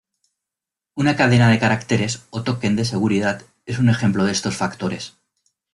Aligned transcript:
Una 0.95 1.13
cadena 1.15 1.49
de 1.51 1.59
caracteres 1.59 2.25
o 2.31 2.41
token 2.41 2.75
de 2.75 2.85
seguridad 2.85 3.43
es 3.67 3.77
un 3.77 3.87
ejemplo 3.87 4.25
de 4.25 4.31
estos 4.31 4.57
factores. 4.57 5.13